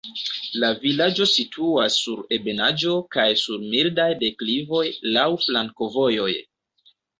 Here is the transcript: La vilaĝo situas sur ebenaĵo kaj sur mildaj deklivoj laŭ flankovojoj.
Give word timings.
La 0.61 0.69
vilaĝo 0.85 1.27
situas 1.31 1.97
sur 2.05 2.23
ebenaĵo 2.37 2.95
kaj 3.17 3.27
sur 3.43 3.67
mildaj 3.75 4.09
deklivoj 4.25 4.83
laŭ 5.19 5.29
flankovojoj. 5.47 6.29